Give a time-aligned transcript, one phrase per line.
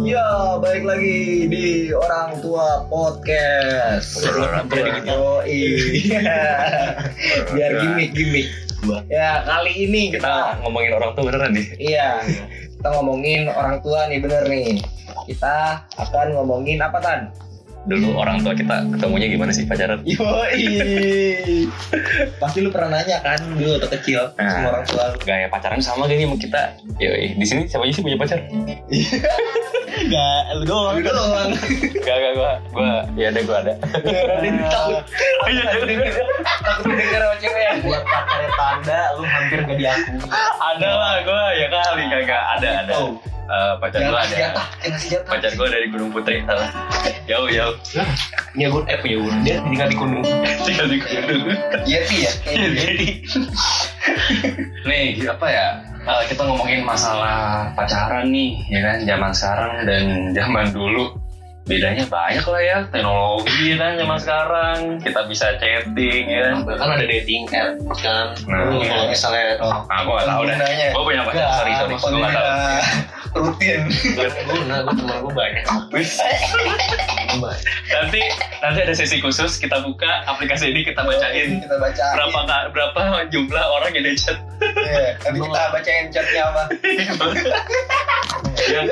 [0.00, 0.24] Ya,
[0.56, 4.24] balik lagi di Orang Tua Podcast.
[4.24, 4.88] Orang tua.
[5.04, 5.60] Yoi.
[7.52, 8.48] Biar gimmick-gimmick.
[9.06, 11.66] Ya, kali ini Kita ngomongin orang tua beneran nih.
[11.76, 12.24] iya,
[12.72, 14.80] kita ngomongin orang tua nih bener nih.
[15.28, 17.20] Kita akan ngomongin apa Tan?
[17.82, 20.00] Dulu orang tua kita ketemunya gimana sih pacaran?
[20.02, 20.62] Yoi.
[22.40, 24.48] Pasti lu pernah nanya kan dulu waktu kecil Nah.
[24.48, 25.04] sama orang tua.
[25.20, 26.62] Gaya pacaran sama gak nih sama kita?
[26.96, 28.40] Yoi, di sini siapa aja sih punya pacar?
[30.12, 30.94] Enggak, lu doang.
[31.00, 31.50] Lu doang.
[32.04, 33.72] Gak, gak, gua, gua, ya ada, gua ada.
[33.80, 35.04] Takut.
[35.08, 35.64] Oh iya,
[36.52, 37.72] Takut denger sama cewek ya.
[37.80, 40.20] Buat pacarnya tanda lu hampir gak diakui.
[40.60, 42.94] ada lah, gua ya kali, gak, gak, ada, ada.
[43.42, 44.38] Eh, pacar ngasih ada.
[44.54, 44.66] jatah.
[45.28, 46.70] Pacar gua dari Gunung Putri, salah.
[47.28, 47.74] Jauh, jauh.
[48.54, 49.34] Punya gun, eh punya gun.
[49.44, 50.24] Dia tinggal di gunung.
[50.64, 51.58] Tinggal di Gunung.
[51.84, 52.32] Yeti ya?
[52.48, 53.08] Jadi,
[54.88, 55.66] nih apa ya?
[56.02, 58.96] eh, kita ngomongin masalah pacaran nih, ya kan?
[59.04, 61.14] Zaman sekarang dan zaman dulu
[61.62, 66.88] bedanya banyak lah ya teknologi ya kan zaman sekarang kita bisa chatting ya kan Kan
[66.98, 68.34] ada dating app kan.
[68.50, 68.90] Nah, iya.
[68.90, 70.86] kalau misalnya oh, nah gue gak tau dah Penggunanya.
[70.90, 73.80] gue punya pacar sorry sorry gue gak tau rutin.
[74.44, 75.64] Guna, gue temen gue banyak.
[77.88, 78.20] Nanti
[78.60, 82.04] nanti ada sesi khusus kita buka aplikasi ini kita bacain Kita baca.
[82.12, 86.62] berapa berapa jumlah orang yang di chat Iya, nanti kita bacain chatnya apa.
[88.68, 88.86] yang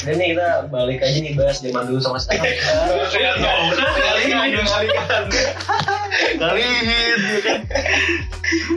[0.00, 2.56] Dan nih kita balik aja nih bahas zaman dulu sama sekarang.
[3.68, 4.32] usah kali ini
[4.64, 5.24] Kalian.
[6.40, 7.18] Kalian.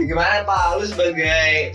[0.04, 0.64] Gimana Pak?
[0.78, 1.74] Lu sebagai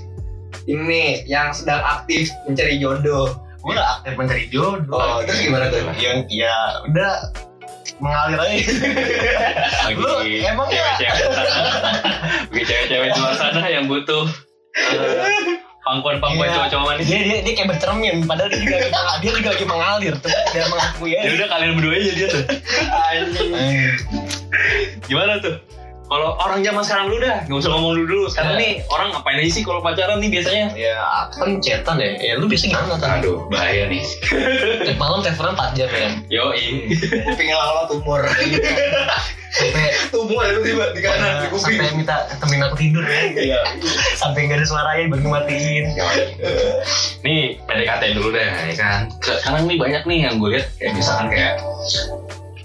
[0.68, 3.32] ini yang sedang aktif mencari jodoh.
[3.58, 5.80] gue gak aktif mencari jodoh Oh, terus gimana tuh?
[5.96, 7.12] yang ya udah
[7.98, 8.54] mengalir aja
[9.92, 10.94] Lu emang ya?
[10.94, 11.26] cewek-cewek
[12.48, 14.24] bagi cewek-cewek di luar sana yang butuh
[14.76, 16.54] eh, pangkuan-pangkuan Iya.
[16.54, 20.14] cowok-cowok manis dia, dia, dia kayak bercermin padahal dia juga lagi, dia juga lagi mengalir
[20.16, 22.42] tuh dia mengakui ya aja udah kalian berdua aja dia tuh
[23.08, 23.52] Anjing.
[25.02, 25.54] gimana tuh
[26.08, 28.24] kalau orang zaman sekarang dulu dah nggak usah ngomong dulu dulu.
[28.26, 28.58] Sekarang Ya.
[28.58, 30.66] nih orang ngapain aja sih kalau pacaran nih biasanya?
[30.72, 34.02] Ya aku kan cetan ya ya lu biasa gimana tuh aduh bahaya nih.
[34.82, 36.44] Tiap malam teleponan 4 jam ya yo
[37.24, 38.24] Kuping lama tumor.
[39.48, 39.80] sampai
[40.12, 41.72] tumor itu tiba di kanan di kuping.
[41.74, 43.60] sampai minta temenin aku tidur ya Iya.
[44.14, 45.84] sampai gak ada suaranya baru matiin.
[47.20, 49.00] Nih PDKT dulu deh ya kan?
[49.18, 51.54] Sekarang nih banyak nih yang gue lihat kayak misalkan kayak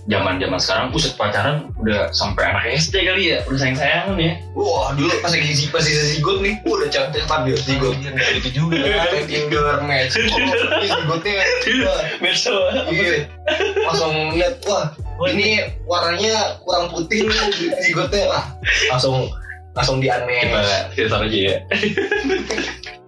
[0.04, 4.34] zaman zaman sekarang pusat pacaran udah sampai anak SD kali ya udah sayang sayangan ya
[4.52, 7.96] Wah, dulu pas lagi pas di zigot nih, wah udah cantik dia zigot.
[7.98, 10.14] Nggak gitu juga Ada Tinder match.
[10.14, 11.34] Oh, ini zigotnya.
[11.84, 12.64] wah, Besok
[12.94, 13.18] Iya.
[13.82, 14.94] Langsung lihat, wah,
[15.26, 18.30] ini warnanya kurang putih nih zigotnya.
[18.30, 18.46] Wah,
[18.94, 19.26] langsung
[19.74, 20.94] langsung di unmatch.
[20.94, 21.56] kita taruh aja ya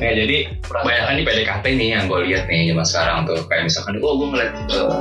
[0.00, 3.40] Nah, jadi kebanyakan nih PDKT nih yang gue lihat nih zaman sekarang tuh.
[3.48, 5.00] Kayak misalkan oh gue ngeliat eh,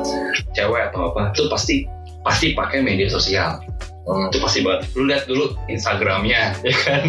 [0.55, 1.85] cewek atau apa tuh pasti
[2.25, 3.61] pasti pakai media sosial.
[4.05, 4.29] Hmm.
[4.29, 4.85] itu pasti banget.
[4.93, 7.01] Lu lihat dulu Instagramnya ya kan?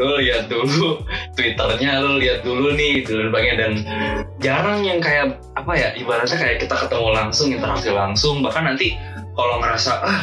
[0.00, 1.04] Lu lihat dulu
[1.36, 3.56] Twitternya lu lihat dulu nih dan sebagainya.
[3.60, 3.72] Dan
[4.40, 8.40] jarang yang kayak apa ya ibaratnya kayak kita ketemu langsung interaksi langsung.
[8.40, 8.96] Bahkan nanti
[9.36, 10.22] kalau ngerasa ah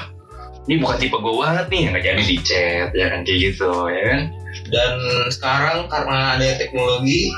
[0.66, 4.04] ini bukan tipe gue banget nih nggak jadi di chat ya kan kayak gitu ya
[4.10, 4.22] kan
[4.70, 4.98] Dan
[5.30, 7.30] sekarang karena ada teknologi,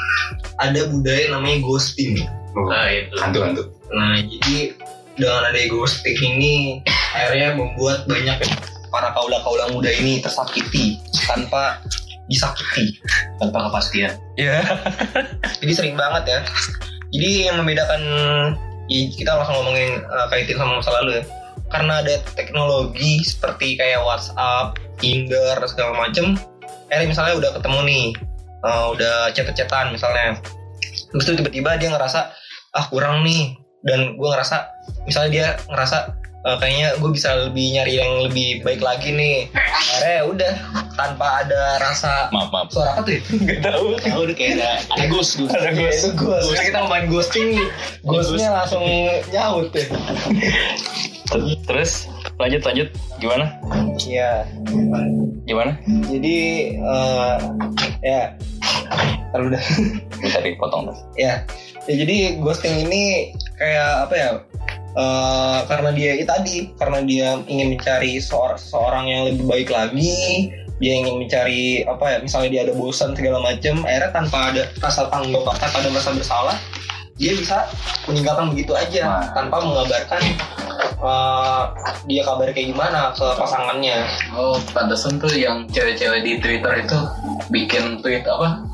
[0.59, 2.23] ada budaya namanya ghosting.
[2.57, 4.73] nah itu hantu hantu Nah, jadi
[5.15, 6.81] dengan ada ghosting ini
[7.13, 8.37] akhirnya membuat banyak
[8.91, 11.81] para kaula-kaula muda ini tersakiti tanpa
[12.27, 12.99] disakiti.
[13.39, 14.61] tanpa kepastian Iya.
[15.63, 16.39] Jadi sering banget ya.
[17.13, 18.01] Jadi yang membedakan
[18.87, 21.23] ya kita langsung ngomongin uh, kaitin sama masa lalu ya.
[21.67, 26.39] Karena ada teknologi seperti kayak WhatsApp, Tinder segala macem.
[26.87, 28.05] Eh misalnya udah ketemu nih,
[28.63, 30.39] uh, udah chat-chatan misalnya.
[31.13, 32.31] Terus tuh tiba-tiba dia ngerasa
[32.75, 33.55] ah kurang nih
[33.87, 34.69] dan gue ngerasa
[35.07, 36.13] misalnya dia ngerasa
[36.45, 40.53] uh, kayaknya gue bisa lebih nyari yang lebih baik lagi nih akhirnya udah
[40.93, 43.21] tanpa ada rasa maaf maaf suara apa tuh ya?
[43.43, 46.47] nggak tahu tahu udah kayak ada ada ghost ghost ada itu ghost.
[46.53, 47.49] Jadi kita main ghosting,
[48.05, 48.85] ghostnya langsung
[49.29, 49.85] nyaut tuh.
[51.65, 52.07] Terus
[52.37, 52.87] lanjut lanjut
[53.19, 53.45] gimana
[53.97, 54.47] Iya.
[55.47, 55.71] gimana
[56.07, 56.37] Jadi
[56.75, 57.35] eh
[58.03, 58.21] ya
[59.31, 59.63] kalau udah
[60.19, 61.43] bisa dipotong ya.
[61.87, 61.95] ya.
[61.95, 64.29] Jadi ghosting ini kayak apa ya?
[64.97, 70.49] eh karena dia itu tadi karena dia ingin mencari seor- seorang yang lebih baik lagi
[70.81, 75.05] dia ingin mencari apa ya misalnya dia ada bosan segala macem akhirnya tanpa ada rasa
[75.13, 76.57] tanggung jawab tanpa ada merasa bersalah
[77.17, 77.69] dia bisa
[78.09, 79.25] meninggalkan begitu aja Wah.
[79.37, 80.21] tanpa mengabarkan
[81.01, 81.63] eh,
[82.09, 86.99] dia kabar kayak gimana ke pasangannya Oh, pantesan tuh yang cewek-cewek di Twitter itu
[87.53, 88.65] bikin tweet apa?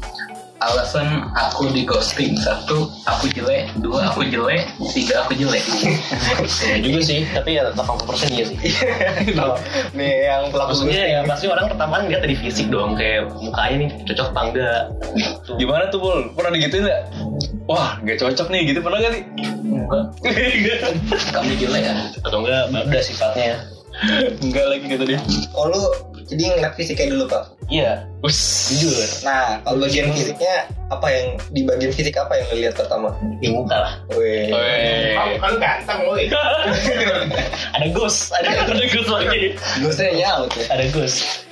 [0.72, 5.66] Alasan aku di ghosting satu aku jelek dua aku jelek tiga aku jelek
[6.64, 8.58] Ya juga sih, tapi ya 80% iya sih.
[9.36, 9.56] Kalau
[9.94, 13.76] nih yang pelaku Maksudnya ya pasti orang pertama kan lihat dari fisik dong, kayak mukanya
[13.86, 14.82] nih cocok apa enggak.
[15.14, 15.52] Gitu.
[15.62, 16.20] Gimana tuh Bol?
[16.34, 17.02] Pernah digituin nggak?
[17.70, 19.24] Wah, gak cocok nih gitu pernah gak nih?
[19.64, 20.80] enggak
[21.34, 23.56] kamu jelek ya Atau enggak beda sifatnya.
[24.42, 25.20] Enggak lagi kata dia.
[25.54, 25.82] Oh lu
[26.26, 27.53] jadi ngeliat fisiknya dulu pak.
[27.74, 28.06] Iya,
[28.70, 29.02] jujur.
[29.26, 33.10] Nah kalau bagian fisiknya apa yang di bagian fisik apa yang lihat pertama?
[33.42, 33.94] Di muka lah.
[34.14, 34.54] Wih.
[34.54, 35.18] Weh.
[35.42, 36.30] Kan ganteng woi.
[37.76, 39.58] Ada ghost, ada ada ghost lagi.
[39.82, 40.66] Ghostnya nyaut ya.
[40.70, 41.44] Ada ghost.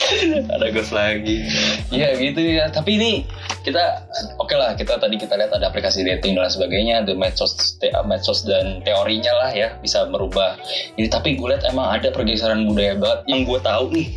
[0.52, 1.46] ada ghost lagi
[1.94, 3.12] ya gitu ya tapi ini
[3.62, 4.04] kita
[4.42, 7.94] oke lah kita tadi kita lihat ada aplikasi dating dan lain sebagainya the medsos te-
[8.04, 10.58] medsos dan teorinya lah ya bisa merubah
[10.98, 14.08] ini tapi gue lihat emang ada pergeseran budaya banget yang gue tahu nih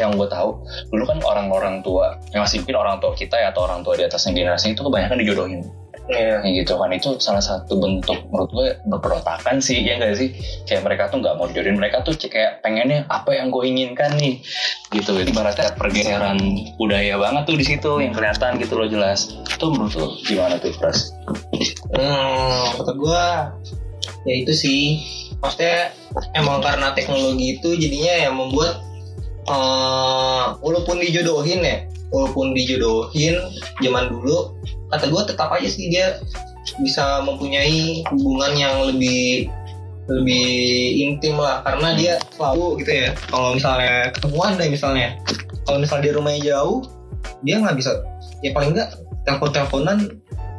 [0.00, 0.58] yang gue tahu
[0.90, 1.18] dulu kan
[1.54, 2.18] orang-orang tua.
[2.34, 5.18] Yang masih mungkin orang tua kita ya atau orang tua di atasnya generasi itu kebanyakan
[5.22, 5.62] dijodohin.
[6.04, 6.44] Iya.
[6.44, 6.90] ya gitu kan.
[6.92, 10.34] Itu salah satu bentuk menurut gue berperotakan sih ya enggak sih?
[10.68, 11.78] Kayak mereka tuh nggak mau dijodohin.
[11.78, 14.42] Mereka tuh kayak pengennya apa yang gue inginkan nih?
[14.92, 15.10] Gitu.
[15.14, 16.36] Itu ibaratnya pergeseran
[16.76, 19.32] budaya banget tuh di situ yang kelihatan gitu loh jelas.
[19.48, 21.14] Itu menurut lo gimana tuh Pras?
[21.94, 23.54] Hmm, kata gua
[24.26, 25.00] ya itu sih.
[25.40, 25.92] Maksudnya
[26.32, 28.80] emang karena teknologi itu jadinya yang membuat
[29.44, 33.36] eh walaupun dijodohin ya, walaupun dijodohin
[33.84, 34.56] zaman dulu,
[34.92, 36.20] kata gua tetap aja sih dia
[36.80, 39.52] bisa mempunyai hubungan yang lebih
[40.08, 40.48] lebih
[41.00, 41.60] intim lah.
[41.64, 45.16] Karena dia selalu gitu ya kalau misalnya ketemuan deh misalnya.
[45.64, 46.84] Kalau misalnya di rumahnya jauh
[47.40, 48.04] dia nggak bisa
[48.44, 49.98] ya paling nggak telepon teleponan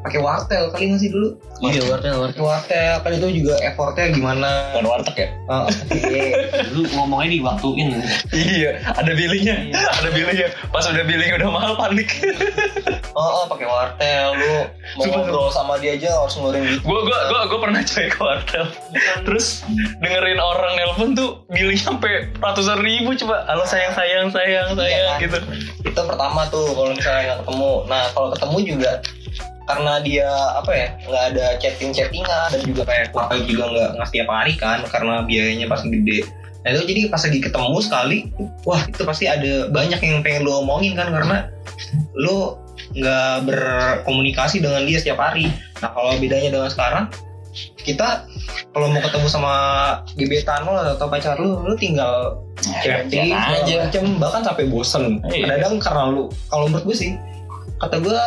[0.05, 1.29] pakai wartel kali nggak sih dulu?
[1.65, 2.37] Iya, wartel, wartel.
[2.37, 2.93] pakai wartel.
[3.01, 4.49] Kan itu juga effortnya gimana?
[4.77, 5.29] Bukan warteg ya?
[5.49, 6.13] Oke.
[6.69, 7.89] Dulu ngomongnya diwaktuin.
[8.29, 9.73] iya ada billingnya.
[9.73, 10.49] Ada billingnya.
[10.69, 12.09] Pas udah billing udah mahal panik.
[13.17, 14.27] Oh, oh pakai wartel.
[14.37, 14.45] Lu
[14.99, 18.05] mau Sumpah, ngobrol sama dia aja harus ngeluarin gitu gue gue gue gue pernah coy
[18.11, 18.65] ke wartel.
[19.25, 19.65] Terus
[20.03, 23.41] dengerin orang nelpon tuh billing sampai ratusan ribu coba.
[23.49, 25.23] Halo sayang sayang sayang sayang Iya.
[25.23, 25.37] gitu.
[25.81, 27.71] Itu pertama tuh kalau misalnya nggak ketemu.
[27.89, 28.91] Nah kalau ketemu juga
[29.65, 30.29] karena dia
[30.61, 34.53] apa ya nggak ada chatting chattingan dan juga kayak wartel juga nggak nggak setiap hari
[34.57, 36.19] kan karena biayanya pasti gede
[36.65, 38.17] nah itu jadi pas lagi ketemu sekali
[38.65, 41.49] wah itu pasti ada banyak yang pengen lo omongin kan karena
[42.17, 42.61] lo
[42.93, 45.49] nggak berkomunikasi dengan dia setiap hari
[45.81, 47.05] nah kalau bedanya dengan sekarang
[47.85, 48.25] kita
[48.75, 49.53] kalau mau ketemu sama
[50.17, 53.75] gebetan lo atau pacar lo lo tinggal chatting chat aja.
[53.87, 55.57] macem bahkan sampai bosen Iya.
[55.57, 57.11] kadang karena lu kalau menurut gue sih
[57.77, 58.19] kata gue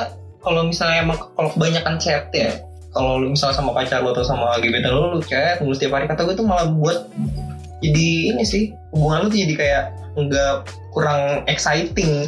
[0.45, 2.51] kalau misalnya emang kalau kebanyakan chat ya
[2.95, 6.07] kalau lu misalnya sama pacar lu atau sama gebetan lu lu chat mulu setiap hari
[6.09, 7.11] kata gue tuh malah buat
[7.79, 9.85] jadi ini sih hubungan lu tuh jadi kayak
[10.19, 10.55] nggak
[10.91, 12.27] kurang exciting.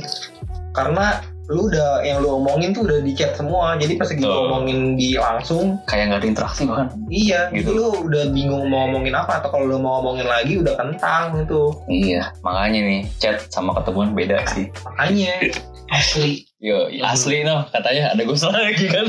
[0.71, 3.75] Karena lu udah yang lu omongin tuh udah di chat semua.
[3.75, 4.47] Jadi pas lagi lu Betul.
[4.47, 6.87] omongin di langsung kayak nggak ada interaksi bahkan.
[7.11, 7.67] iya Gitu.
[7.67, 11.35] gitu lu udah bingung mau ngomongin apa atau kalau lu mau ngomongin lagi udah kentang
[11.43, 11.75] gitu.
[11.91, 14.71] Iya makanya nih chat sama ketemuan beda sih.
[14.87, 15.51] Makanya.
[15.91, 16.47] Asli.
[16.63, 17.67] Yo asli no.
[17.75, 19.07] Katanya ada gue lagi kan?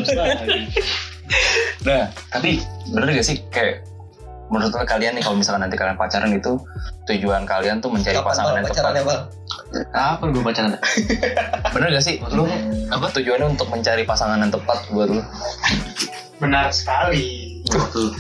[1.86, 2.60] Nah tapi
[2.90, 3.38] bener gak sih?
[3.54, 3.86] Kayak
[4.52, 6.60] menurut lo kalian nih kalau misalkan nanti kalian pacaran itu
[7.08, 8.94] tujuan kalian tuh mencari kapan pasangan yang tepat?
[9.00, 9.24] bang
[9.96, 10.72] Apa gue pacaran?
[11.74, 12.20] bener gak sih?
[12.36, 12.44] Lu
[12.92, 13.08] apa?
[13.16, 15.24] tujuannya untuk mencari pasangan yang tepat buat lu?
[16.44, 17.64] Benar sekali.
[17.72, 18.12] Tuh.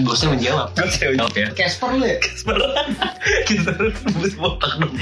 [0.00, 0.72] Ghostnya menjawab.
[0.72, 0.88] gue
[1.20, 2.16] jawab ya Casper lu ya?
[3.48, 4.94] Kita terus botak dong.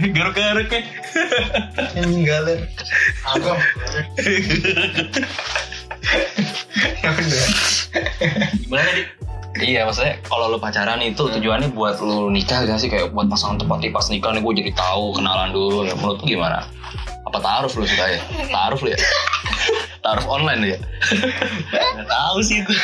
[0.16, 0.82] Garuk-garuk ya.
[2.02, 2.66] Ninggalin.
[3.30, 3.54] Aku
[7.04, 7.10] ya
[8.64, 9.06] Gimana nih?
[9.60, 13.58] Iya maksudnya kalau lu pacaran itu tujuannya buat lu nikah gak sih kayak buat pasangan
[13.58, 16.64] tepat nih pas nikah nih gue jadi tahu kenalan dulu ya menurut lu gimana?
[17.26, 18.20] Apa taruh lu suka ya?
[18.48, 18.98] Taruh lu ya?
[20.06, 20.78] taruh online ya?
[21.98, 22.78] Gak tahu sih gue.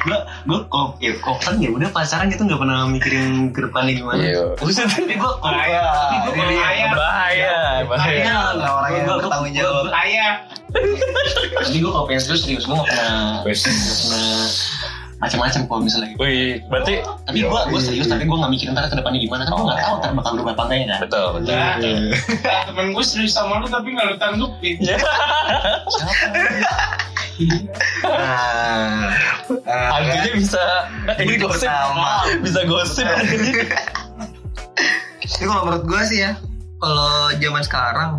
[0.00, 3.92] gue gue kok ya kok kan ya udah pacaran gitu nggak pernah mikirin ke depannya
[3.96, 4.20] gimana.
[4.20, 4.44] Iya.
[4.56, 6.44] Tapi gue kok tapi gue
[7.90, 7.98] bahaya.
[7.98, 8.22] Bahaya, bahaya.
[8.22, 9.84] Iya, nggak orang yang bertanggung jawab.
[9.90, 10.26] saya
[11.60, 14.46] Tapi gue kalau pengen serius serius gue gak pernah nggak pernah
[15.20, 16.20] macam-macam kalau misalnya gitu.
[16.24, 19.52] Wih, berarti Tapi gue gue serius tapi gue gak mikirin ntar ke depannya gimana kan
[19.52, 21.00] gue gak tahu ntar bakal berubah apa enggak ya kan.
[21.04, 21.52] betul betul.
[21.52, 24.76] Nah, temen gue serius sama lu tapi gak lu tanggupin.
[28.04, 29.12] nah
[29.64, 30.64] ah, Hantunya bisa
[31.20, 31.68] ini gosip,
[32.40, 33.08] bisa gosip.
[35.20, 36.32] Ini kalau menurut gue sih ya,
[36.80, 38.10] kalau zaman sekarang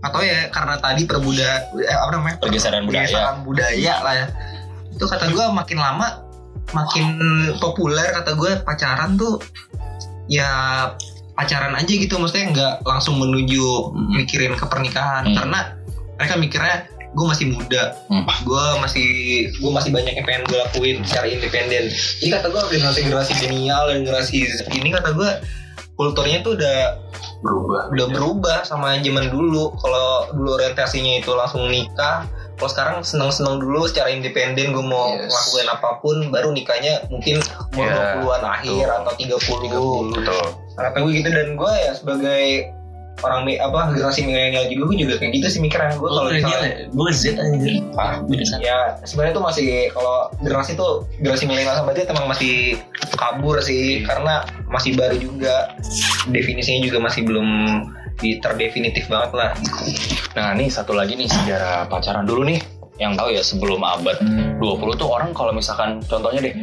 [0.00, 3.04] atau ya karena tadi perbuda eh, apa namanya Pergeseran budaya.
[3.04, 4.26] pergeseran budaya lah ya.
[4.90, 6.08] Itu kata gue makin lama
[6.70, 7.06] makin
[7.56, 9.42] populer kata gue pacaran tuh
[10.26, 10.48] ya
[11.32, 15.34] pacaran aja gitu maksudnya nggak langsung menuju mikirin ke pernikahan Hmm.
[15.34, 15.60] karena
[16.14, 16.76] mereka mikirnya
[17.10, 18.22] gue masih muda Hmm.
[18.22, 19.08] gue masih
[19.50, 23.82] gue masih banyak yang pengen gue lakuin secara independen jadi kata gue generasi generasi genial
[23.84, 24.36] dan generasi
[24.70, 25.30] ini kata gue
[25.96, 26.78] kulturnya tuh udah
[27.40, 27.88] berubah.
[27.92, 29.72] Udah berubah sama zaman dulu.
[29.80, 32.28] Kalau dulu orientasinya itu langsung nikah
[32.60, 35.32] kalau sekarang seneng-seneng dulu secara independen gue mau Yes.
[35.32, 37.40] ngelakuin apa pun baru nikahnya mungkin
[37.72, 40.44] umur Ya, 20-an akhir atau 30, betul.
[40.76, 41.28] Kata gue gitu.
[41.32, 42.68] Dan gue ya sebagai
[43.20, 47.10] orang apa generasi milenial juga gue juga kayak gitu sih mikirnya gue kalau misalnya gue
[47.12, 47.24] Z.
[47.96, 48.24] Hah?
[48.24, 48.54] Biasa.
[48.64, 52.80] ya sebenarnya tuh masih kalau generasi tuh generasi milenial sama dia emang masih
[53.20, 55.76] kabur sih karena masih baru juga
[56.32, 57.48] definisinya juga masih belum
[58.20, 59.50] di terdefinitif banget lah
[60.36, 64.20] Nah ini satu lagi nih sejarah pacaran dulu nih yang tahu ya sebelum abad
[64.60, 66.54] 20 tuh orang kalau misalkan contohnya deh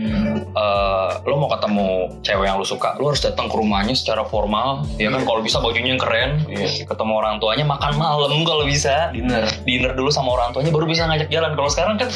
[0.53, 4.86] eh, lo mau ketemu cewek yang lo suka lo harus datang ke rumahnya secara formal
[5.01, 5.25] ya kan?
[5.25, 9.10] Kalau bisa bajunya yang keren ya, ketemu orang tuanya makan malam kalau bisa.
[9.10, 9.50] Dinner.
[9.65, 11.51] dinner dulu sama orang tuanya baru bisa ngajak jalan.
[11.58, 12.10] Kalau sekarang kan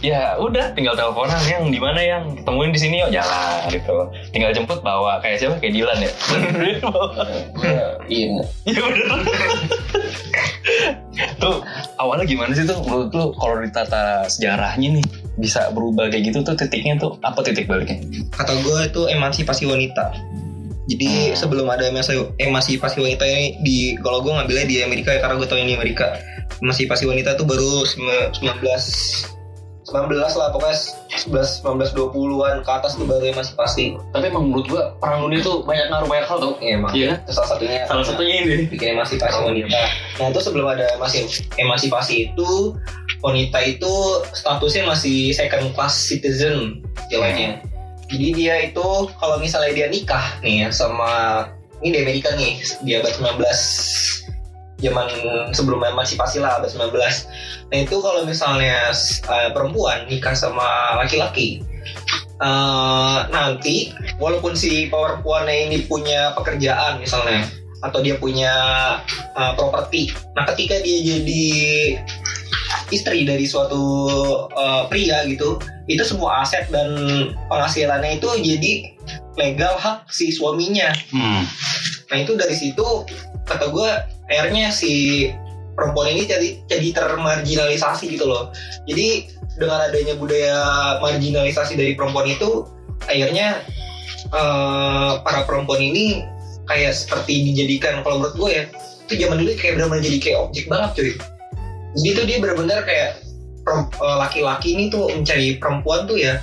[0.00, 2.22] ya udah tinggal teleponan yang di mana yang?
[2.40, 4.08] Ketemuin di sini yuk jalan gitu.
[4.32, 5.20] Tinggal jemput bawa.
[5.20, 5.56] Kayak siapa?
[5.60, 6.12] Kayak Dilan ya?
[8.10, 8.42] Iya.
[8.66, 9.06] Iya bener.
[11.40, 11.64] tuh
[11.96, 15.04] awalnya gimana sih tuh menurut lu kalau ditata sejarahnya nih
[15.36, 17.98] bisa berubah kayak gitu tuh titiknya tuh apa titik baliknya?
[18.30, 20.12] kata gue itu emansipasi wanita
[20.86, 21.36] jadi Hmm.
[21.38, 25.46] sebelum ada emansi- emansipasi wanita ini di kalau gue ngambilnya di Amerika ya karena gue
[25.46, 26.18] tau ini Amerika
[26.60, 29.39] emansipasi wanita tuh baru sembilan- 19
[29.90, 30.76] 19 lah pokoknya
[31.10, 35.60] 11 19 20-an ke atas tuh baru emansipasi Tapi emang menurut gua perang dunia tuh
[35.62, 36.54] banyak ngaruh banyak hal tuh.
[36.58, 37.12] ya emang Iya.
[37.20, 38.56] itu salah satunya Salah satunya ini.
[38.66, 39.80] bikin emansipasi wanita.
[40.16, 42.50] Nah itu sebelum ada masih emansipasi itu
[43.20, 43.92] wanita itu
[44.32, 47.58] statusnya masih second class citizen istilahnya.
[48.06, 51.46] Jadi dia itu kalau misalnya dia nikah nih ya sama
[51.80, 53.40] ini di Amerika nih di abad 19
[54.80, 55.08] zaman
[55.52, 56.92] sebelum emansipasi lah abad 19.
[57.70, 58.90] Nah itu kalau misalnya
[59.28, 61.62] eh, perempuan nikah sama laki-laki
[62.40, 68.52] eh, nanti walaupun si perempuannya ini punya pekerjaan misalnya atau dia punya
[69.36, 70.12] uh, properti.
[70.36, 71.46] Nah, ketika dia jadi
[72.92, 73.80] istri dari suatu
[74.52, 75.56] uh, pria gitu,
[75.88, 76.92] itu semua aset dan
[77.48, 78.72] penghasilannya itu jadi
[79.40, 80.92] legal hak si suaminya.
[81.08, 81.48] Hmm.
[82.10, 83.06] Nah, itu dari situ
[83.46, 83.90] kata gue
[84.30, 85.26] akhirnya si
[85.78, 88.50] perempuan ini jadi jadi termarginalisasi gitu loh.
[88.90, 90.58] Jadi dengan adanya budaya
[91.02, 92.66] marginalisasi dari perempuan itu
[93.06, 93.62] akhirnya
[94.30, 96.22] eh, para perempuan ini
[96.70, 98.64] kayak seperti dijadikan kalau menurut gue ya
[99.10, 101.12] itu zaman dulu kayak benar-benar jadi kayak objek banget cuy
[101.98, 103.10] jadi tuh dia benar-benar kayak
[103.66, 106.38] eh, laki-laki ini tuh mencari perempuan tuh ya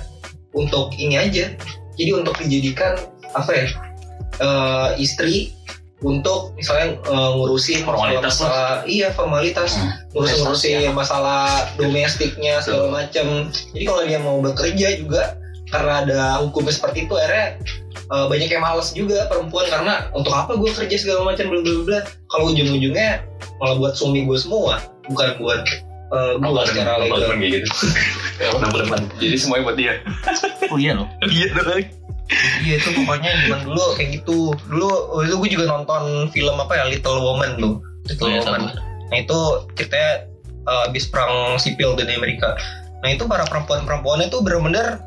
[0.52, 1.56] untuk ini aja
[1.96, 3.00] jadi untuk dijadikan
[3.32, 3.66] apa ya
[4.44, 5.56] eh, istri
[5.98, 9.90] untuk misalnya eh, ngurusin Formalitas masalah, iya formalitas Hmm.
[10.14, 15.34] ngurusin ngurusin masalah domestiknya segala macam jadi kalau dia mau bekerja juga
[15.68, 17.58] karena ada hukumnya seperti itu akhirnya
[18.14, 21.82] eh, banyak yang males juga perempuan karena untuk apa gue kerja segala macam bla bla
[21.82, 22.00] bla
[22.30, 23.26] kalau ujung-ujungnya
[23.58, 24.78] malah buat suami gue semua
[25.10, 25.66] bukan buat
[26.14, 27.68] eh, gue secara legal gitu.
[28.70, 29.94] Teman Jadi semuanya buat dia.
[30.70, 31.10] Oh iya loh.
[31.26, 31.84] Iya dong.
[32.62, 34.52] Iya itu pokoknya zaman dulu kayak gitu.
[34.68, 34.88] Dulu
[35.24, 37.74] itu gue juga nonton film apa ya Little Woman tuh.
[38.08, 38.62] Little Oh, iya, Woman.
[39.08, 39.38] Nah itu
[39.76, 40.12] ceritanya
[40.68, 42.52] uh, habis perang sipil di Amerika.
[43.00, 45.00] Nah itu para perempuan-perempuan itu bener-bener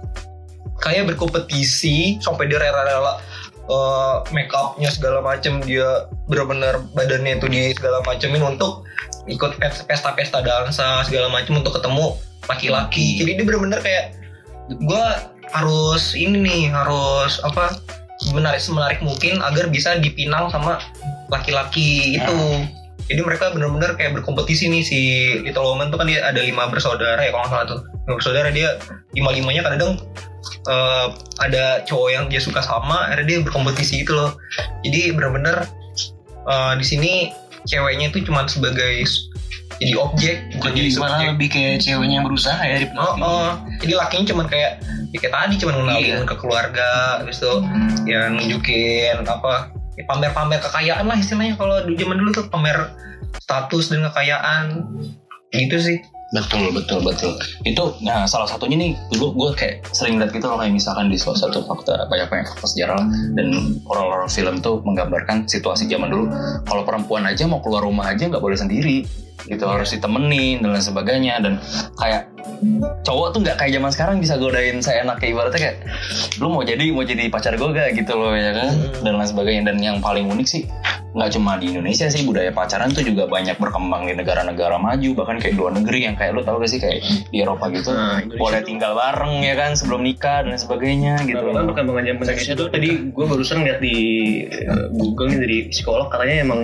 [0.82, 3.22] kayak berkompetisi sampai dia rela-rela
[3.70, 8.90] uh, make upnya segala macem dia bener-bener badannya itu di segala macemin untuk
[9.30, 12.18] ikut pes- pesta-pesta dansa segala macem untuk ketemu
[12.50, 13.22] laki-laki.
[13.22, 14.18] Jadi dia bener-bener kayak
[14.74, 15.06] gue
[15.50, 17.82] harus ini nih harus apa
[18.30, 20.78] menarik semenarik mungkin agar bisa dipinang sama
[21.34, 22.70] laki-laki itu.
[23.10, 25.00] Jadi mereka benar-benar kayak berkompetisi nih si
[25.42, 27.80] Little Woman tuh kan dia ada lima bersaudara ya kalau nggak salah tuh.
[28.08, 28.70] Lima bersaudara dia
[29.18, 30.00] lima limanya kadang
[30.70, 31.08] eh,
[31.42, 34.38] ada cowok yang dia suka sama akhirnya dia berkompetisi gitu loh.
[34.86, 35.66] Jadi benar-benar
[36.46, 37.12] eh, di sini
[37.66, 39.04] ceweknya itu cuma sebagai
[39.82, 43.50] jadi objek bukan jadi subjek lebih kayak ceweknya yang berusaha ya di Oh, oh.
[43.82, 44.72] jadi lakinya cuman kayak
[45.10, 46.18] ya kayak tadi cuman ngenalin Iya.
[46.24, 47.54] ke keluarga, habis itu
[48.06, 52.78] ya nunjukin apa ya pamer-pamer kekayaan lah istilahnya kalau di zaman dulu tuh pamer
[53.42, 54.86] status dan kekayaan
[55.52, 55.98] gitu sih.
[56.32, 57.36] Betul betul betul.
[57.68, 61.20] Itu nah salah satunya nih dulu gue kayak sering lihat gitu loh kayak misalkan di
[61.20, 63.04] salah satu fakta banyak banyak fakta sejarah
[63.36, 66.32] dan horor film tuh menggambarkan situasi zaman dulu.
[66.64, 69.04] Kalau perempuan aja mau keluar rumah aja nggak boleh sendiri
[69.50, 71.58] gitu harus ditemenin dan lain sebagainya dan
[71.98, 72.30] kayak
[73.02, 75.78] cowok tuh nggak kayak zaman sekarang bisa godain saya enak kayak ibaratnya kayak
[76.38, 79.64] lu mau jadi mau jadi pacar gue gak gitu loh ya kan dan lain sebagainya
[79.74, 80.64] dan yang paling unik sih
[81.12, 85.44] nggak cuma di Indonesia sih budaya pacaran tuh juga banyak berkembang di negara-negara maju bahkan
[85.44, 87.91] kayak luar negeri yang kayak lu tau gak sih kayak di Eropa gitu.
[87.91, 91.44] Nah, Indonesia boleh tinggal bareng ya kan sebelum nikah dan sebagainya gitu.
[91.44, 93.96] Bahkan perkembangan zaman Indonesia tuh tadi gue barusan lihat di
[94.48, 96.60] eh, Google nih dari psikolog katanya emang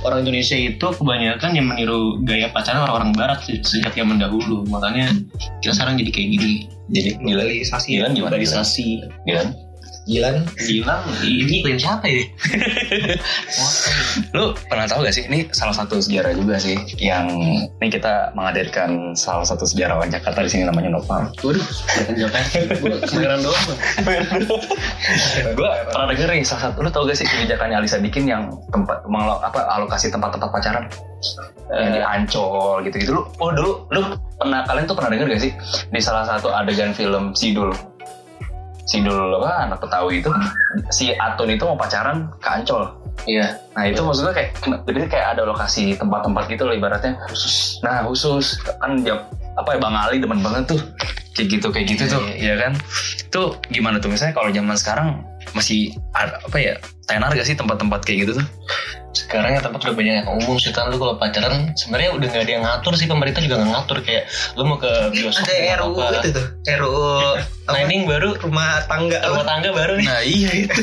[0.00, 4.64] orang Indonesia itu kebanyakan yang meniru gaya pacaran orang-orang Barat se- sejak zaman dahulu.
[4.64, 5.12] Makanya
[5.60, 6.52] kita sekarang jadi kayak gini.
[6.90, 7.90] Jadi globalisasi.
[8.16, 8.88] Globalisasi
[10.10, 12.26] Gilan bilang ini klaim siapa ya?
[14.34, 17.30] lu pernah tahu gak sih ini salah satu sejarah juga sih yang
[17.78, 21.62] ini kita menghadirkan salah satu sejarawan Jakarta di sini namanya Nopal Waduh,
[22.18, 22.58] Jakarta.
[22.82, 23.64] Gue doang.
[25.58, 29.06] Gue pernah denger nih salah satu lu tau gak sih kebijakannya Alisa bikin yang tempat
[29.06, 30.84] mengalo, apa alokasi tempat-tempat pacaran
[31.70, 34.00] yang di Ancol gitu-gitu lu oh dulu lu
[34.42, 35.52] pernah kalian tuh pernah denger gak sih
[35.94, 37.70] di salah satu adegan film Sidul
[38.90, 40.30] Sidul apa anak Betawi itu.
[40.90, 42.90] Si Atun itu mau pacaran ke Ancol.
[43.30, 43.54] Iya.
[43.78, 44.50] Nah itu maksudnya kayak
[44.82, 47.14] jadi kayak ada lokasi tempat-tempat gitu loh ibaratnya.
[47.30, 47.78] Khusus.
[47.86, 48.58] Nah khusus.
[48.82, 49.22] Kan jam
[49.54, 50.80] apa ya Bang Ali demen banget tuh.
[51.38, 52.22] Kayak gitu kayak gitu Iya, tuh.
[52.26, 52.72] iya, ya kan.
[53.30, 54.10] Itu gimana tuh?
[54.10, 55.08] Misalnya kalau zaman sekarang
[55.56, 56.74] masih ada, apa ya
[57.10, 58.46] tenar gak sih tempat-tempat kayak gitu tuh?
[59.10, 62.44] Sekarang ya tempat udah banyak yang umum sih kan lu kalau pacaran sebenarnya udah nggak
[62.46, 65.98] ada yang ngatur sih pemerintah juga nggak ngatur kayak lu mau ke bioskop ada RUU
[65.98, 66.22] apa.
[66.22, 66.46] itu tuh
[66.78, 67.18] RUU
[67.66, 70.06] Nah ini baru rumah tangga rumah tangga baru nih.
[70.06, 70.82] Nah iya itu.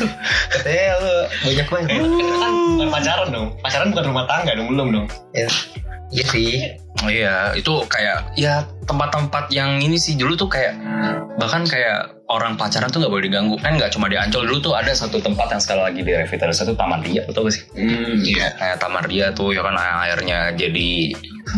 [0.52, 1.16] katanya lu
[1.48, 3.48] banyak banget kan bukan pacaran dong.
[3.64, 5.08] Pacaran bukan rumah tangga dong, belum dong.
[5.32, 5.48] ya
[6.12, 6.52] iya sih
[7.04, 10.80] Oh iya itu kayak ya tempat-tempat yang ini sih dulu tuh kayak
[11.38, 14.74] bahkan kayak orang pacaran tuh nggak boleh diganggu kan nggak cuma di Ancol dulu tuh
[14.74, 17.64] ada satu tempat yang sekali lagi direvitalisasi itu Taman Ria betul gak sih?
[17.76, 18.48] Hmm, iya.
[18.56, 21.14] kayak Taman Ria tuh ya kan airnya jadi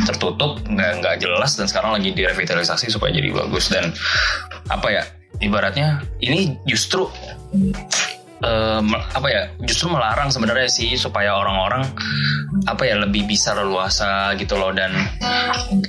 [0.10, 3.94] tertutup nggak nggak jelas dan sekarang lagi direvitalisasi supaya jadi bagus dan
[4.70, 5.04] apa ya
[5.40, 7.08] ibaratnya ini justru
[8.80, 11.84] me- apa ya justru melarang sebenarnya sih supaya orang-orang
[12.68, 14.72] apa ya lebih bisa leluasa gitu loh.
[14.72, 14.96] Dan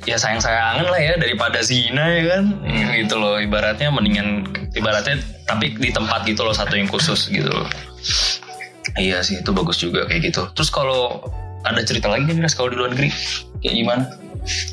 [0.06, 2.44] ya sayang sayangan lah ya daripada zina ya kan?
[2.96, 7.68] Gitu loh ibaratnya mendingan ibaratnya tapi di tempat gitu loh satu yang khusus gitu loh.
[8.98, 10.42] Iya sih itu bagus juga kayak gitu.
[10.56, 11.22] Terus kalau
[11.62, 13.12] ada cerita lagi nih Ras kalau di luar negeri?
[13.60, 14.04] Kayak gimana?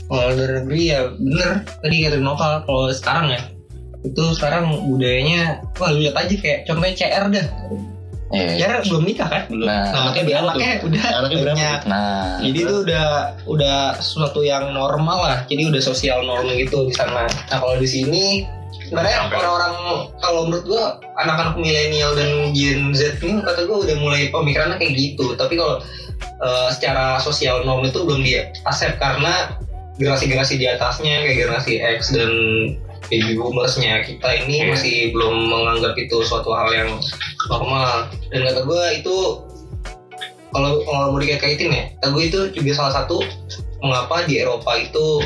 [0.08, 3.42] kalau dari negeri ya bener tadi kata Nopal kalau sekarang ya
[4.08, 5.41] itu sekarang budayanya
[5.76, 7.48] wah lu lihat aja kayak contohnya CR dah
[8.28, 8.60] Iya.
[8.60, 9.63] CR belum nikah kan Belum.
[9.63, 11.56] Nah, nah, Anaknya berapa anaknya udah Anaknya berapa?
[11.56, 11.80] banyak.
[11.88, 13.06] nah, jadi itu udah
[13.48, 17.88] udah sesuatu yang normal lah jadi udah sosial norm gitu di sana nah kalau di
[17.88, 18.43] sini
[18.84, 19.74] sebenarnya orang-orang
[20.20, 20.84] kalau menurut gua
[21.15, 25.80] anak-anak milenial dan Gen Z ini kata gua udah mulai pemikirannya kayak gitu tapi kalau
[26.20, 29.56] eh, secara sosial norm itu belum dia accept karena
[29.96, 32.32] generasi-generasi di atasnya kayak generasi X dan
[33.08, 34.04] baby boomersnya.
[34.04, 34.67] Kita ini Iya.
[34.72, 36.89] masih belum menganggap itu suatu hal yang
[37.48, 38.08] normal.
[38.30, 39.15] Dan kata gue itu
[40.48, 43.20] kalau kalau mau dikait-kaitin ya kata gue itu juga salah satu
[43.84, 45.22] mengapa di Eropa itu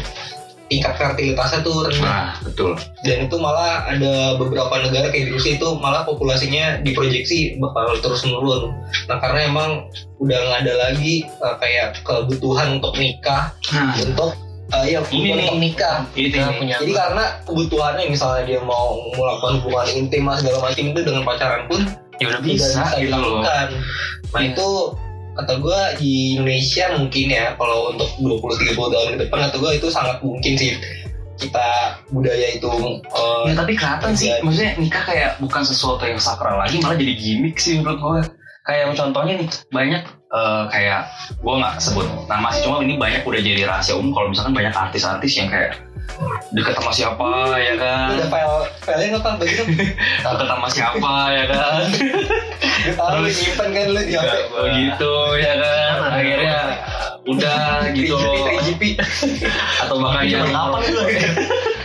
[0.67, 2.00] tingkat fertilitasnya tuh rendah.
[2.02, 2.80] Nah betul.
[3.04, 8.24] dan itu malah ada beberapa negara kayak di Rusia itu malah populasinya diproyeksi bakal terus
[8.24, 8.72] menurun.
[9.12, 9.91] Nah karena emang
[10.24, 14.32] udah nggak ada lagi uh, kayak kebutuhan untuk nikah Nah, untuk
[14.72, 16.56] uh, ya kebutuhan Ini nikah ini nih.
[16.58, 21.62] punya jadi karena kebutuhannya misalnya dia mau melakukan hubungan intim segala macam itu dengan pacaran
[21.68, 21.82] pun
[22.18, 23.40] ya udah bisa bisa gitu loh.
[23.44, 23.68] dilakukan.
[24.32, 24.50] Nah Iya.
[24.54, 24.68] itu
[25.32, 29.88] kata gue di Indonesia mungkin ya kalau untuk 20-30 tahun ke depan kata gue itu
[29.88, 30.72] sangat mungkin sih
[31.40, 31.68] kita
[32.12, 32.70] budaya itu
[33.10, 37.18] uh, Ya tapi kelihatan sih, maksudnya nikah kayak bukan sesuatu yang sakral lagi, malah jadi
[37.18, 38.22] gimmick sih menurut gue.
[38.62, 41.02] Kayak contohnya nih banyak eh, kayak
[41.38, 44.15] gue nggak sebut nama sih, cuma ini banyak udah jadi rahasia umum.
[44.15, 45.80] Kalau misalkan banyak artis-artis yang kayak
[46.52, 49.34] deket sama siapa ya kan, ada file filenya nggak pak?
[49.41, 49.63] Begitu
[50.28, 51.84] deket sama siapa ya kan,
[53.00, 56.60] tahu lu simpen kan lu di HP begitu ya kan, akhirnya
[57.22, 58.17] udah gitu.
[58.17, 58.98] 3GP
[59.86, 61.06] atau bahkan yang kapan gue?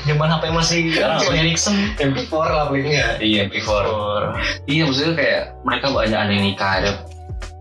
[0.07, 1.77] Zaman HP masih Sony Ericsson.
[1.99, 4.33] MP4 lah palingnya iya before.
[4.71, 6.91] Iya maksudnya kayak mereka banyak ada yang nikah ada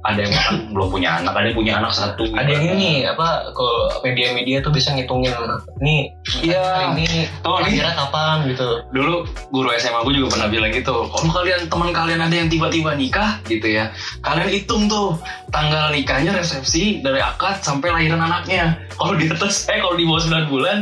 [0.06, 1.34] ada yang bahkan belum punya anak.
[1.34, 2.24] Ada yang punya anak satu.
[2.38, 5.34] Ada yang ini apa kalau media-media tuh bisa ngitungin
[5.82, 6.14] nih
[6.46, 6.94] Iya.
[6.94, 8.46] ini Tuh, akhirnya kapan?
[8.46, 8.68] Gitu.
[8.94, 12.94] dulu guru SMA gue juga pernah bilang gitu kalau kalian teman kalian ada yang tiba-tiba
[12.94, 13.90] nikah gitu ya.
[14.22, 15.18] Kalian hitung tuh
[15.50, 18.78] tanggal nikahnya resepsi dari akad sampai lahiran anaknya.
[18.96, 20.78] Kalau di atas eh kalau di bawah 9 bulan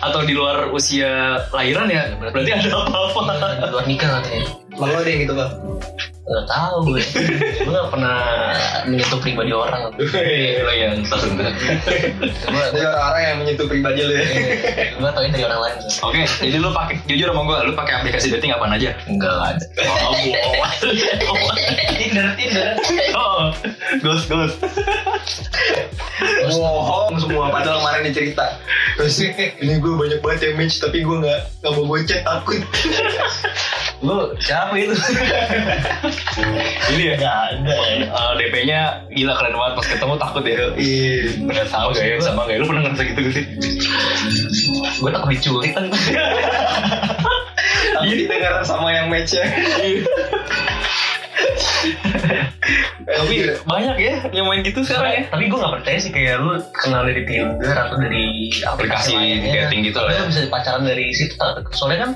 [0.00, 3.20] atau di luar usia lahiran ya berarti ada apa-apa.
[3.58, 4.42] Di luar nikah katanya.
[4.78, 5.52] Lo ada yang gitu bang
[6.28, 7.00] Gak tau gue.
[7.64, 8.20] gue gak pernah
[8.84, 9.88] menyentuh pribadi orang.
[9.96, 14.24] lo yang tahu Gue Ada orang-orang yang menyentuh pribadi lu ya
[14.92, 15.76] gue tau dari orang lain.
[16.04, 18.92] Oke, jadi lu pakai jujur sama gue, lu pakai aplikasi dating apaan aja?
[19.08, 19.64] Enggak ada.
[19.88, 21.56] Oh, bohong.
[21.96, 22.76] Tinder Tinder.
[23.16, 23.48] Oh,
[24.04, 24.60] ghost ghost.
[26.48, 28.46] bohong semua padahal kemarin dia cerita
[28.98, 32.62] terus ini gue banyak banget yang match tapi gue nggak nggak mau gue chat takut
[33.98, 34.94] Lu siapa itu?
[36.94, 37.14] Ini ya.
[37.18, 38.06] Gak ada ya.
[38.08, 38.80] Eh, DP-nya
[39.12, 40.58] gila keren banget pas ketemu takut ya.
[40.78, 42.58] iya Nggak tahu gak ya sama gak ya?
[42.62, 43.44] Lu pernah ngerasa gitu gak sih?
[45.02, 45.84] Gue takut diculik kan.
[48.04, 49.44] jadi dengar sama yang matchnya
[53.08, 55.22] Tapi banyak ya yang main gitu sekarang ya.
[55.28, 59.64] Tapi gue gak percaya sih kayak lu kenal dari Tinder atau dari Aplikasi lainnya.
[59.66, 60.20] dating gitu lah ya.
[60.20, 61.34] Lu bisa pacaran dari situ.
[61.72, 62.10] Soalnya kan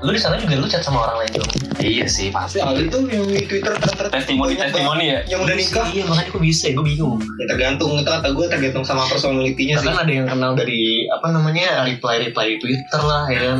[0.00, 1.50] lu di sana juga lu chat sama orang lain dong.
[1.78, 2.58] Iya sih pasti.
[2.58, 5.18] soal itu yang di twitter ter- Testimoni testimoni ya.
[5.26, 7.18] yang udah nikah Iya makanya gue bisa, gue bingung.
[7.38, 11.30] ya tergantung itu kata gue tergantung sama personalitinya sih Bahkan ada yang kenal dari apa
[11.30, 13.58] namanya reply reply di Twitter lah ya kan,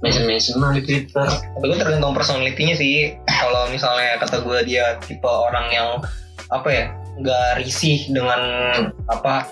[0.00, 1.24] mention mention di Twitter.
[1.24, 3.16] Tapi gue tergantung personalitinya sih.
[3.24, 5.88] Kalau misalnya kata gue dia tipe orang yang
[6.52, 6.86] apa ya
[7.20, 8.40] nggak risih dengan
[9.08, 9.48] apa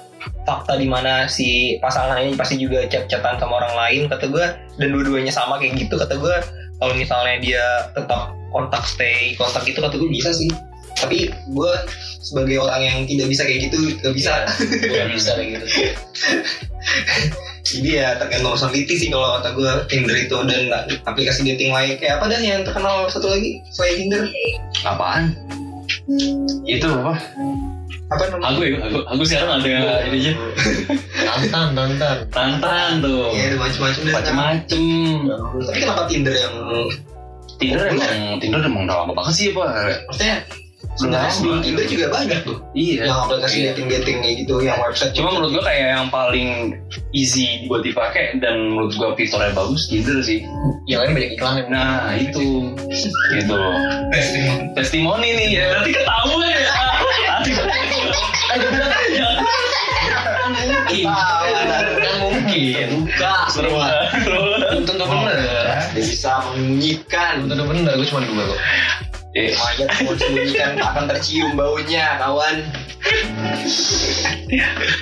[0.47, 4.47] fakta di mana si pasangan ini pasti juga chat-chatan sama orang lain kata gue
[4.79, 6.37] dan dua-duanya sama kayak gitu kata gue
[6.83, 10.51] kalau misalnya dia tetap kontak stay kontak gitu kata gue bisa sih.
[10.93, 11.73] Tapi gue
[12.23, 14.45] sebagai orang yang tidak bisa kayak gitu gak bisa.
[14.61, 15.67] Gue bisa kayak gitu.
[17.63, 20.37] jadi ya tergantung personality sih kalau kata gue Tinder itu.
[20.47, 20.63] Dan
[21.07, 23.63] aplikasi dating lain kayak apa dan yang terkenal satu lagi?
[23.73, 24.23] Selain Tinder?
[24.83, 25.39] Apaan?
[26.67, 27.15] Itu apa?
[28.13, 30.33] apa namanya Aku ya, aku, aku sekarang ada ini aja.
[31.33, 32.17] Tantan, tantan.
[32.29, 33.33] Tantan tuh.
[33.33, 34.13] Iya ada macam-macam deh.
[34.13, 34.83] Macem-macem.
[35.65, 36.55] Tapi kenapa Tinder yang
[37.57, 39.65] Tinder emang Tinder emang udah lama banget sih apa?
[40.11, 40.37] maksudnya
[40.97, 43.09] sebenarnya sebelum Tinder juga banyak tuh Iya.
[43.09, 46.49] yang aplikasi dating dating kayak gitu yang website Cuma menurut gua kayak yang paling
[47.17, 50.45] easy buat dipakai dan menurut gua fiturnya bagus Tinder sih.
[50.89, 51.57] Yang lain banyak iklan.
[51.73, 52.77] Nah itu
[53.37, 53.77] gitu loh.
[54.77, 56.73] Testimoni nih ya nanti ketahuan ya.
[60.93, 61.07] mungkin.
[61.09, 62.87] Kan mungkin.
[63.05, 63.35] Buka.
[64.25, 65.39] Belum tentu bener.
[65.93, 67.93] bisa menyembunyikan tentu bener.
[67.97, 68.61] Gue cuma dua kok.
[69.33, 72.69] Eh, mayat mau disembunyikan tak akan tercium baunya kawan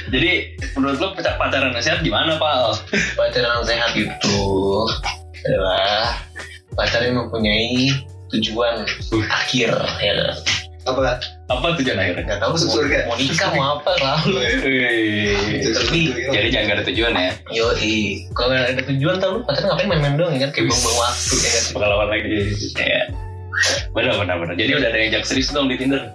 [0.07, 2.87] jadi menurut lo pacar- pacaran sehat gimana Pak?
[3.19, 4.39] Pacaran yang sehat itu
[5.43, 6.15] adalah
[6.79, 7.91] pacar yang mempunyai
[8.31, 8.87] tujuan
[9.27, 10.39] akhir ya kan?
[10.81, 12.25] apa Apa tujuan akhirnya?
[12.25, 12.99] nggak tahu mau, surga.
[13.05, 14.19] mau nikah mau apa lah
[15.53, 16.31] itu tertentu gitu.
[16.33, 17.31] Jadi jangan gak ada tujuan ya.
[17.53, 17.67] yo
[18.33, 21.35] kalau nggak ada tujuan tau lu pacaran ngapain main-main doang ya kan kayak buang-buang waktu
[21.37, 22.39] ya kan Pengalaman lagi.
[22.79, 23.03] Ya.
[23.93, 24.55] Benar benar benar.
[24.57, 26.11] Jadi udah ada yang jak serius dong di Tinder.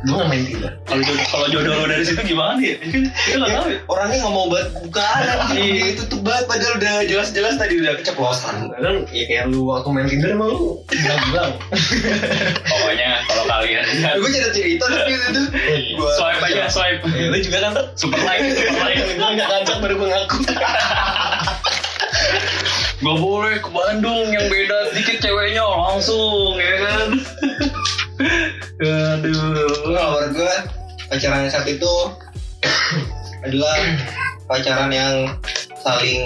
[0.00, 2.76] gue nggak main Tinder Kalau jodoh, kalau jodoh lo dari situ gimana ya?
[2.80, 3.78] Kita nggak tahu ya.
[3.84, 8.72] orangnya nggak mau buat bukaan dia itu tuh banget padahal udah jelas-jelas tadi udah keceplosan
[8.72, 11.52] kan ya kayak lu waktu main Tinder emang lu bilang-bilang
[12.64, 15.42] Pokoknya kalau kalian gue cerita cerita tapi itu
[16.00, 17.02] gua swipe aja swipe.
[17.04, 19.04] Lu juga kan tuh Super like, super like.
[19.04, 20.36] gue nggak ngajak baru gue ngaku
[23.00, 27.08] Gak boleh ke Bandung yang beda dikit ceweknya langsung ya kan.
[29.16, 29.88] Aduh.
[29.88, 30.54] Menurut gue
[31.08, 31.92] pacaran yang saat itu
[33.40, 33.76] adalah
[34.44, 35.32] pacaran yang
[35.80, 36.20] saling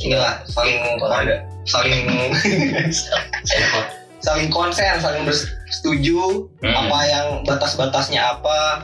[0.00, 1.44] inilah saling Olahraga.
[1.68, 2.08] saling
[4.24, 6.74] saling konsen saling bersetuju Hmm.
[6.74, 8.82] apa yang batas-batasnya apa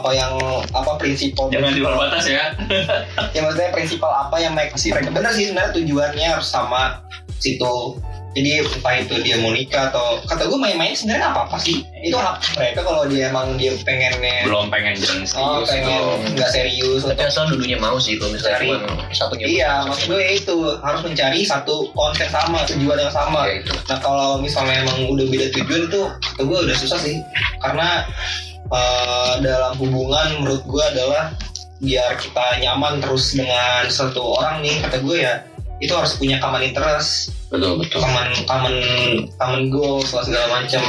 [0.00, 0.32] apa yang
[0.72, 2.54] apa prinsipal Jangan di luar batas ya.
[3.34, 7.02] ya maksudnya prinsipal apa yang mereka mereka benar sih sebenarnya tujuannya harus sama
[7.42, 7.98] situ
[8.32, 12.16] jadi entah itu dia mau nikah atau kata gue main-main sebenarnya apa apa sih itu
[12.16, 16.32] hak mereka kalau dia emang dia pengennya Belum pengen jalan oh serius pengen gitu.
[16.40, 18.70] nggak serius tapi asal dulunya mau sih kalau misalnya Cari.
[19.12, 23.58] satunya iya maksud gue ya itu harus mencari satu konsen sama tujuan yang sama Ya,
[23.60, 23.72] itu.
[23.90, 27.16] nah kalau misalnya emang udah beda tujuan itu kata gue udah susah sih
[27.60, 28.08] karena
[28.72, 31.36] eh, dalam hubungan menurut gue adalah
[31.82, 35.42] biar kita nyaman terus dengan satu orang nih kata gue ya
[35.82, 38.00] itu harus punya common interest Betul betul.
[38.00, 38.76] common common
[39.36, 40.82] common goals lah segala macam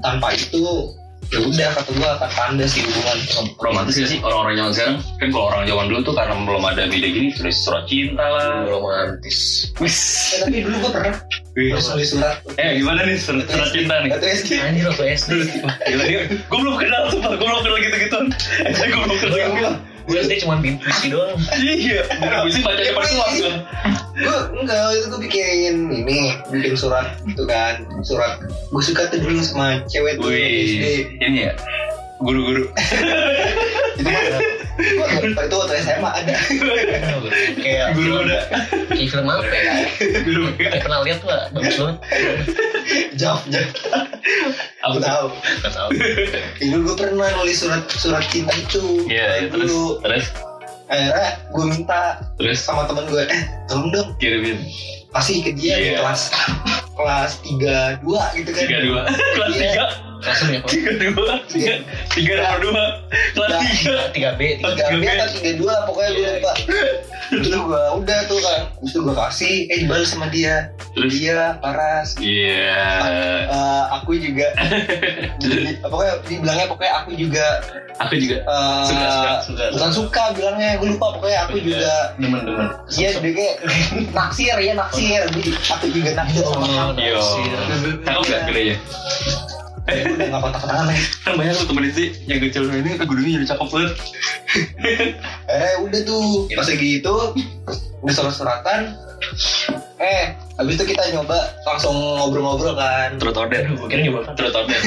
[0.00, 0.94] tanpa itu
[1.30, 3.18] ya udah kata gue akan kandas di hubungan
[3.62, 4.96] romantis gak sih orang-orang zaman sekarang?
[5.22, 8.66] Kan kalau orang zaman dulu tuh karena belum ada media gini tulis surat cinta lah.
[8.66, 9.38] Romantis.
[9.78, 9.98] Wis.
[10.34, 11.14] Eh, tapi dulu gue pernah.
[11.54, 12.36] Nulis surat.
[12.58, 14.10] Eh gimana nih surat, surat cinta nih?
[14.10, 15.30] Waktu SD anjir waktu SD
[15.86, 18.18] Gila dia, gue belum kenal sumpah, gue belum kenal gitu-gitu
[18.74, 19.72] Gue belum kenal.
[20.10, 21.38] Gue SD cuma puisi doang.
[21.62, 23.28] Iya, gue sih baca depan semua
[24.20, 29.40] gue enggak itu gue bikin ini bikin surat gitu kan surat gue suka tuh dulu
[29.40, 31.52] sama cewek tuh Wih, ini ya,
[32.20, 32.68] guru-guru
[34.00, 34.10] itu
[34.80, 36.34] Gua lupa itu waktu SMA ada.
[37.64, 38.40] kayak Guru udah.
[38.88, 39.74] Kayak film apa ya?
[40.24, 40.44] Guru.
[40.56, 41.96] Kayak pernah lihat tuh bagus banget.
[43.20, 43.68] Jaf, jaf.
[44.88, 45.26] Aku Aku tahu.
[45.68, 45.88] Tau.
[46.56, 49.04] Dulu gue pernah nulis surat surat cinta itu.
[49.04, 50.00] Kayak terus dulu.
[50.00, 50.24] terus
[50.90, 52.00] Akhirnya gue minta
[52.34, 54.58] terus sama temen gue, eh tolong dong kirimin
[55.10, 56.02] kasih ke dia di Iya.
[56.02, 56.22] kelas
[56.92, 58.62] kelas tiga dua gitu kan.
[58.66, 59.00] tiga dua
[59.38, 59.62] kelas Iya.
[59.70, 59.84] tiga
[60.20, 60.60] Langsung ya.
[60.62, 61.74] tiga dua tiga
[62.10, 62.84] tiga nomor dua.
[63.32, 63.60] Kelas Nah.
[63.66, 63.94] tiga.
[64.10, 64.40] Tiga B.
[64.56, 65.04] kelas tiga tiga B.
[65.10, 66.32] atau tiga dua pokoknya gue Iya.
[66.36, 66.52] lupa
[67.30, 67.62] terus gue
[67.94, 70.74] udah tuh kan terus gue kasih eh dibalas sama dia.
[70.90, 71.10] Terus?
[71.14, 72.08] Dia paras.
[72.18, 72.82] Iya.
[73.46, 74.48] Eh, aku juga.
[75.84, 77.46] Pokoknya dibilangnya pokoknya aku juga.
[77.98, 78.38] Aku juga.
[78.82, 79.64] Suka, suka, suka.
[79.70, 81.64] bukan suka bilangnya gue lupa pokoknya aku Iya.
[81.64, 81.94] juga.
[82.16, 83.54] Demen-demen iya dia kayak
[84.18, 85.22] naksir ya naksir.
[85.70, 87.20] Aku juga naksir sama kamu yo
[88.02, 88.76] cakep gak gedenya
[89.88, 93.06] Eh, gue udah gak kontak-kontakan lagi kan banyak tuh temen sih yang kecil ini eh
[93.08, 93.92] gurunya jadi cakep banget.
[95.50, 96.50] Eh udah tuh.
[96.52, 97.14] Pas gitu
[98.00, 98.96] udah surat-suratan
[100.00, 103.16] eh habis itu kita nyoba langsung ngobrol-ngobrol kan.
[103.20, 103.62] Truth order.
[103.68, 104.78] Gue kira nyoba truth order.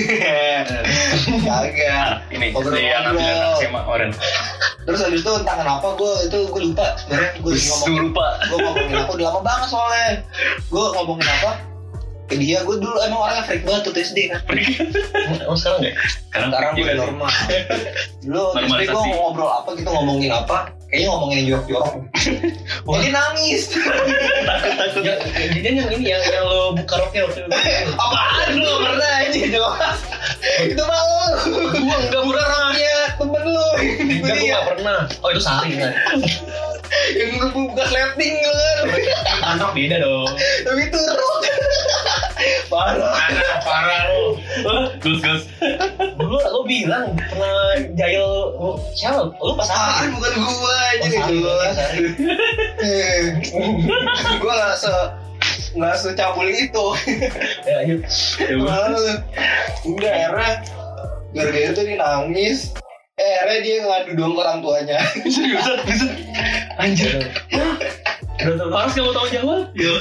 [1.47, 2.10] Kagak.
[2.34, 3.62] Ini Ngobrol-ngobrol.
[3.62, 4.12] SMA Oren
[4.84, 6.88] terus habis itu entah kenapa gue itu gue lupa.
[6.99, 8.27] Sebenarnya gue ngomongin lupa.
[8.51, 10.08] gue ngomongin apa udah lama banget soalnya.
[10.67, 11.51] Gue ngomongin apa
[12.23, 14.39] ke dia gue dulu emang orangnya freak banget tuh SD kan.
[15.43, 15.95] Emang sekarang nggak?
[16.31, 17.29] sekarang sekarang gue normal.
[18.23, 20.57] Dulu SD gue ngobrol apa gitu ngomongin apa
[20.88, 21.93] kayaknya ngomongin yang jorok-jorok.
[22.93, 23.63] Jadi nangis.
[25.03, 25.15] Ya,
[25.49, 27.49] jadi yang ini yang yang lo buka roknya waktu itu.
[27.97, 28.71] apaan lu?
[28.77, 29.97] Pernah aja jelas.
[30.62, 31.17] Itu mah lu
[31.81, 33.67] Gua enggak bukan orangnya temen lu.
[33.81, 34.38] Enggak, gua Iya.
[34.38, 34.99] enggak pernah.
[35.25, 35.91] Oh, itu sehari kan.
[37.17, 38.53] yang lu buka sleting lu.
[39.41, 40.29] Kan anak beda dong.
[40.38, 41.36] Tapi itu rok
[42.67, 43.15] parah.
[43.62, 44.25] Parah lu.
[44.99, 45.43] Gus gus
[46.15, 48.23] Dulu lo bilang pernah jahil
[48.56, 49.32] lo- siapa?
[49.34, 50.12] Lo pas hari.
[50.12, 51.19] bukan gua aja.
[52.79, 53.21] Eh,
[54.39, 54.56] gua.
[54.63, 54.93] Gak se
[55.73, 56.86] nggak secabul itu.
[57.67, 57.95] Ya, ayo.
[58.62, 59.01] Malu.
[59.89, 60.51] udah akhirnya
[61.34, 62.60] gara-gara itu dia nangis.
[63.15, 64.99] Eh akhirnya dia ngadu dong ke orang tuanya.
[65.34, 65.77] Seriusan?
[65.86, 66.08] Bisa
[66.77, 67.13] anjir.
[68.34, 69.93] Tuh, harus kamu tahu jawab ya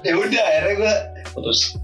[0.00, 0.94] ya udah ya akhirnya gua
[1.32, 1.78] putus.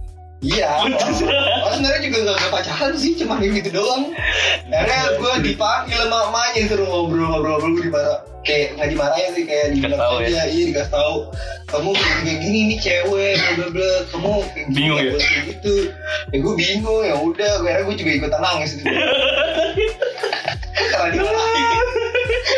[0.44, 0.84] iya.
[1.66, 4.14] Oh, sebenarnya juga gak, gak pacaran sih cuma gitu doang.
[4.70, 9.98] Akhirnya gue dipanggil sama emaknya suruh ngobrol-ngobrol gue dimarah kayak nggak dimarahin sih kayak dibilang
[9.98, 10.26] tahu ya?
[10.30, 11.16] aja iya dikasih tahu.
[11.66, 13.92] Kamu kayak gini nih cewek bla bla bla.
[14.14, 15.12] Kamu kayak gini, Bingung ya?
[15.18, 15.74] kayak gitu.
[16.30, 17.52] Ya gue bingung ya udah.
[17.58, 18.70] Akhirnya gue juga ikutan nangis.
[20.94, 21.75] Karena dimarahin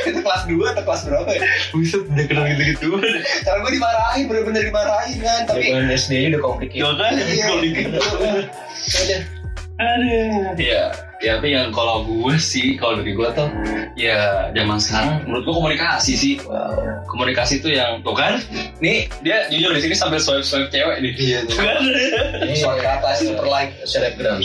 [0.09, 1.43] itu kelas 2 atau kelas berapa ya?
[1.73, 2.87] Buset udah kenal gitu gitu
[3.45, 5.41] karena gue dimarahin bener-bener dimarahin kan.
[5.49, 6.83] Tapi Zaman SD aja udah complicated.
[6.85, 7.13] ya kan?
[7.17, 9.21] Iya kalau gitu udah
[9.79, 10.59] Aduh.
[10.59, 13.49] Ya, ya tapi yang kalau gue sih, kalau dari gue tuh,
[13.99, 16.35] ya zaman sekarang menurut gue komunikasi sih.
[17.11, 18.39] Komunikasi tuh yang tuh kan,
[18.79, 21.13] nih dia jujur di sini sambil swipe swipe cewek nih.
[21.19, 21.83] iya tuh Kan?
[22.55, 24.39] Soal ke atas super like Selebgram.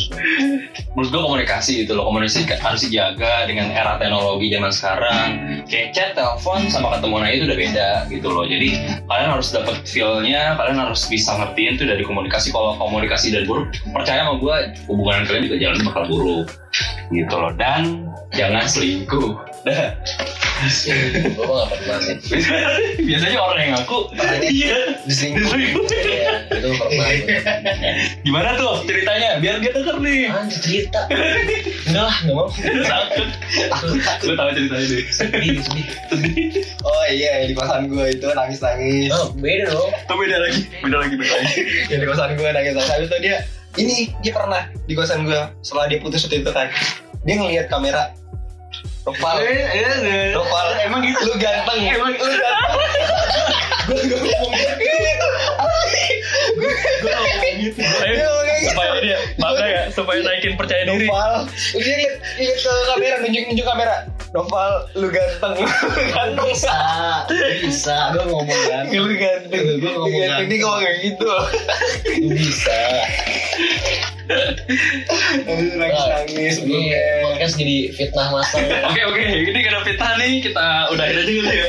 [0.93, 5.29] menurut gue komunikasi itu loh komunikasi harus dijaga dengan era teknologi zaman sekarang
[5.65, 8.69] kayak chat telepon sama ketemu nah itu udah beda gitu loh jadi
[9.09, 13.73] kalian harus dapat feelnya kalian harus bisa ngertiin tuh dari komunikasi kalau komunikasi dan buruk
[13.89, 14.55] percaya sama gue
[14.85, 16.47] hubungan kalian juga jalan bakal buruk
[17.13, 17.53] gitu loh.
[17.53, 19.37] Dan jangan selingkuh.
[19.63, 19.95] Dah.
[20.63, 22.15] Gue gak pernah sih.
[23.03, 23.99] biasanya orang yang ngaku
[24.47, 24.79] iya.
[25.03, 25.51] diselingkuh.
[25.59, 27.09] Iya, itu pernah.
[28.23, 29.43] gimana tuh ceritanya?
[29.43, 30.31] Biar dia denger nih.
[30.51, 31.01] Cerita.
[31.89, 32.47] Enggak lah, enggak mau.
[32.87, 33.29] takut.
[34.23, 35.03] Gue tahu ceritanya deh.
[35.11, 36.47] Sedih, sedih.
[36.87, 39.91] oh iya di kosan gue itu nangis nangis Oh, beda dong.
[39.91, 40.61] oh, beda lagi?
[40.79, 41.59] Beda lagi beda lagi.
[41.91, 43.37] Di kosan gue nangis nangis habis itu dia
[43.77, 46.69] ini dia pernah di kosan gue setelah dia putus waktu itu kan.
[47.25, 48.13] Dia ngelihat kamera.
[49.03, 49.35] Roval
[50.37, 51.19] Roval emang gitu.
[51.27, 51.79] Lu ganteng.
[51.93, 52.79] Emang lu ganteng.
[53.83, 55.27] Gue gue ngomong gitu.
[57.03, 57.79] Gue ngomong gitu.
[57.79, 57.81] Gitu.
[58.63, 61.07] supaya dia makanya ya supaya naikin percaya diri.
[61.07, 63.95] Noval dia lihat lihat ke kamera nunjuk nunjuk kamera
[64.33, 65.61] Noval lu ganteng
[66.09, 66.77] ganteng Bisa,
[67.61, 67.97] bisa.
[68.17, 68.83] Gue ngomong kan.
[68.89, 71.31] lu ganteng Gue ngomong Lu ganteng dia ngomong kayak gitu
[72.33, 72.81] Bisa.
[75.77, 76.81] nangis nangis Ini
[77.21, 78.63] podcast jadi fitnah masal.
[78.63, 81.67] Oke oke, ini karena fitnah nih kita udahin aja dulu ya.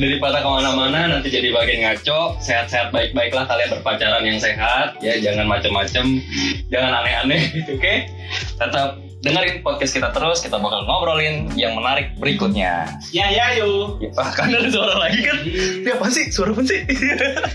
[0.00, 2.40] Daripada ke mana-mana nanti jadi bagian ngaco.
[2.40, 4.96] Sehat-sehat baik-baiklah kalian berpacaran yang sehat.
[5.04, 6.24] Ya jangan macem-macem,
[6.72, 7.52] jangan aneh-aneh.
[7.68, 8.08] Oke,
[8.56, 10.44] tetap dengerin podcast kita terus.
[10.44, 13.00] Kita bakal ngobrolin yang menarik berikutnya.
[13.10, 13.96] Ya ya yo.
[13.98, 15.38] Ya, kan ada suara lagi kan?
[15.42, 16.28] Ini apa sih?
[16.28, 16.84] Suara apa sih?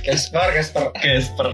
[0.02, 1.54] Casper Casper Casper.